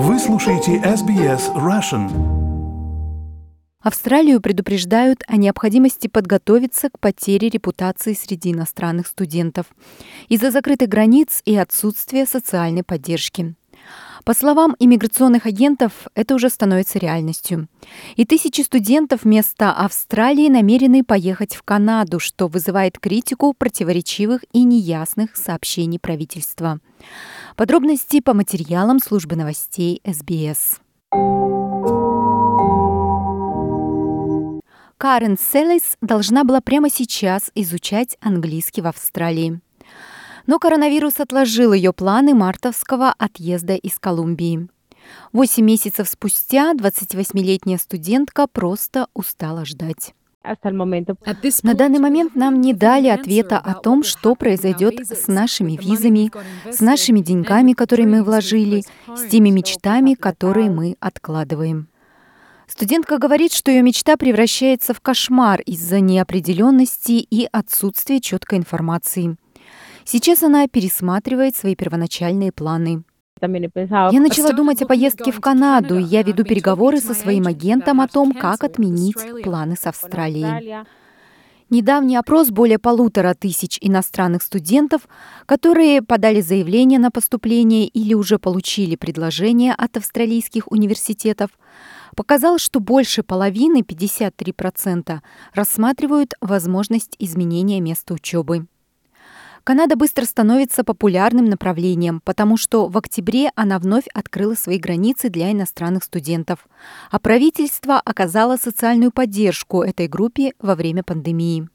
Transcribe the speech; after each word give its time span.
Вы 0.00 0.20
слушаете 0.20 0.76
SBS 0.76 1.52
Russian. 1.56 2.08
Австралию 3.80 4.40
предупреждают 4.40 5.24
о 5.26 5.36
необходимости 5.36 6.06
подготовиться 6.06 6.88
к 6.88 7.00
потере 7.00 7.48
репутации 7.48 8.12
среди 8.12 8.52
иностранных 8.52 9.08
студентов 9.08 9.66
из-за 10.28 10.52
закрытых 10.52 10.88
границ 10.88 11.42
и 11.44 11.56
отсутствия 11.56 12.26
социальной 12.26 12.84
поддержки. 12.84 13.56
По 14.28 14.34
словам 14.34 14.76
иммиграционных 14.78 15.46
агентов, 15.46 16.06
это 16.14 16.34
уже 16.34 16.50
становится 16.50 16.98
реальностью. 16.98 17.66
И 18.14 18.26
тысячи 18.26 18.60
студентов 18.60 19.24
вместо 19.24 19.72
Австралии 19.72 20.50
намерены 20.50 21.02
поехать 21.02 21.56
в 21.56 21.62
Канаду, 21.62 22.20
что 22.20 22.46
вызывает 22.46 22.98
критику 22.98 23.54
противоречивых 23.54 24.44
и 24.52 24.64
неясных 24.64 25.34
сообщений 25.34 25.98
правительства. 25.98 26.78
Подробности 27.56 28.20
по 28.20 28.34
материалам 28.34 28.98
службы 28.98 29.34
новостей 29.34 30.02
СБС. 30.04 30.78
Карен 34.98 35.38
Селлис 35.38 35.96
должна 36.02 36.44
была 36.44 36.60
прямо 36.60 36.90
сейчас 36.90 37.50
изучать 37.54 38.18
английский 38.20 38.82
в 38.82 38.88
Австралии. 38.88 39.62
Но 40.48 40.58
коронавирус 40.58 41.20
отложил 41.20 41.74
ее 41.74 41.92
планы 41.92 42.32
мартовского 42.32 43.14
отъезда 43.18 43.74
из 43.74 43.98
Колумбии. 43.98 44.68
Восемь 45.30 45.66
месяцев 45.66 46.08
спустя 46.08 46.72
28-летняя 46.72 47.76
студентка 47.76 48.46
просто 48.46 49.08
устала 49.12 49.66
ждать. 49.66 50.14
На 50.42 51.74
данный 51.74 51.98
момент 51.98 52.34
нам 52.34 52.62
не 52.62 52.72
дали 52.72 53.08
ответа 53.08 53.58
о 53.58 53.74
том, 53.74 54.02
что 54.02 54.34
произойдет 54.34 55.06
с 55.06 55.28
нашими 55.28 55.76
визами, 55.76 56.32
с 56.72 56.80
нашими 56.80 57.20
деньгами, 57.20 57.74
которые 57.74 58.06
мы 58.06 58.22
вложили, 58.22 58.84
с 59.14 59.26
теми 59.28 59.50
мечтами, 59.50 60.14
которые 60.14 60.70
мы 60.70 60.96
откладываем. 60.98 61.88
Студентка 62.66 63.18
говорит, 63.18 63.52
что 63.52 63.70
ее 63.70 63.82
мечта 63.82 64.16
превращается 64.16 64.94
в 64.94 65.02
кошмар 65.02 65.60
из-за 65.60 66.00
неопределенности 66.00 67.12
и 67.12 67.46
отсутствия 67.52 68.22
четкой 68.22 68.60
информации– 68.60 69.36
Сейчас 70.10 70.42
она 70.42 70.66
пересматривает 70.68 71.54
свои 71.54 71.76
первоначальные 71.76 72.50
планы. 72.50 73.02
Я 73.42 74.20
начала 74.20 74.54
думать 74.54 74.80
о 74.80 74.86
поездке 74.86 75.30
в 75.30 75.38
Канаду, 75.38 75.98
и 75.98 76.02
я 76.02 76.22
веду 76.22 76.44
переговоры 76.44 76.98
со 76.98 77.12
своим 77.12 77.46
агентом 77.46 78.00
о 78.00 78.08
том, 78.08 78.32
как 78.32 78.64
отменить 78.64 79.18
планы 79.44 79.76
с 79.76 79.86
Австралией. 79.86 80.86
Недавний 81.68 82.16
опрос 82.16 82.48
более 82.48 82.78
полутора 82.78 83.34
тысяч 83.34 83.76
иностранных 83.82 84.42
студентов, 84.42 85.02
которые 85.44 86.00
подали 86.00 86.40
заявление 86.40 86.98
на 86.98 87.10
поступление 87.10 87.86
или 87.86 88.14
уже 88.14 88.38
получили 88.38 88.96
предложение 88.96 89.74
от 89.74 89.98
австралийских 89.98 90.72
университетов, 90.72 91.50
показал, 92.16 92.56
что 92.56 92.80
больше 92.80 93.22
половины, 93.22 93.82
53%, 93.82 95.20
рассматривают 95.52 96.32
возможность 96.40 97.14
изменения 97.18 97.82
места 97.82 98.14
учебы. 98.14 98.66
Канада 99.68 99.96
быстро 99.96 100.24
становится 100.24 100.82
популярным 100.82 101.44
направлением, 101.44 102.22
потому 102.24 102.56
что 102.56 102.88
в 102.88 102.96
октябре 102.96 103.50
она 103.54 103.78
вновь 103.78 104.06
открыла 104.14 104.54
свои 104.54 104.78
границы 104.78 105.28
для 105.28 105.52
иностранных 105.52 106.04
студентов, 106.04 106.66
а 107.10 107.18
правительство 107.18 108.00
оказало 108.00 108.56
социальную 108.56 109.12
поддержку 109.12 109.82
этой 109.82 110.08
группе 110.08 110.54
во 110.58 110.74
время 110.74 111.02
пандемии. 111.02 111.68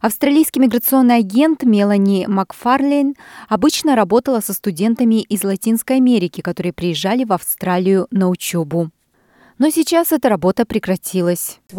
Австралийский 0.00 0.58
миграционный 0.58 1.18
агент 1.18 1.62
Мелани 1.62 2.26
Макфарлейн 2.26 3.14
обычно 3.48 3.94
работала 3.94 4.40
со 4.40 4.52
студентами 4.52 5.22
из 5.22 5.44
Латинской 5.44 5.98
Америки, 5.98 6.40
которые 6.40 6.72
приезжали 6.72 7.22
в 7.22 7.32
Австралию 7.32 8.08
на 8.10 8.28
учебу. 8.28 8.90
Но 9.58 9.70
сейчас 9.70 10.12
эта 10.12 10.28
работа 10.28 10.66
прекратилась. 10.66 11.60
В 11.70 11.78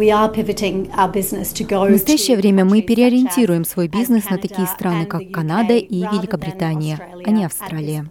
настоящее 1.89 2.37
время 2.37 2.65
мы 2.65 2.81
переориентируем 2.81 3.65
свой 3.65 3.87
бизнес 3.87 4.29
на 4.29 4.37
такие 4.37 4.65
страны, 4.67 5.05
как 5.05 5.31
Канада 5.31 5.75
и 5.75 5.99
Великобритания, 5.99 6.99
а 7.23 7.29
не 7.29 7.45
Австралия. 7.45 8.07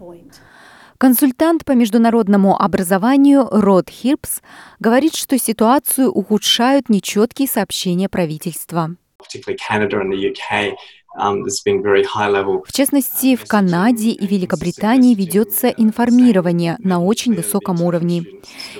Консультант 0.97 1.63
по 1.63 1.73
международному 1.73 2.59
образованию 2.59 3.47
Род 3.51 3.89
Хирпс 3.89 4.41
говорит, 4.79 5.15
что 5.15 5.37
ситуацию 5.37 6.11
ухудшают 6.11 6.89
нечеткие 6.89 7.47
сообщения 7.47 8.09
правительства. 8.09 8.95
Um, 11.17 11.43
в 12.63 12.71
частности, 12.71 13.35
в 13.35 13.45
Канаде 13.45 14.11
и 14.11 14.27
Великобритании 14.27 15.15
ведется 15.15 15.67
информирование 15.67 16.77
на 16.77 17.01
очень 17.01 17.33
высоком 17.33 17.81
уровне. 17.81 18.23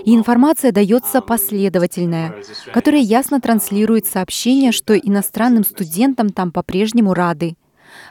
И 0.06 0.14
информация 0.14 0.72
дается 0.72 1.22
последовательная, 1.22 2.36
которая 2.74 3.02
ясно 3.02 3.42
транслирует 3.42 4.06
сообщение, 4.06 4.72
что 4.72 4.96
иностранным 4.96 5.64
студентам 5.64 6.30
там 6.30 6.52
по-прежнему 6.52 7.16
рады, 7.16 7.58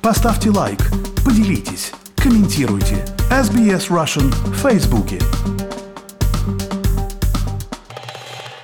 Поставьте 0.02 0.50
лайк, 0.50 0.80
поделитесь, 1.24 1.92
комментируйте. 2.16 2.96
SBS 3.30 3.90
Russian 3.90 4.28
в 4.50 4.54
Фейсбуке. 4.56 5.20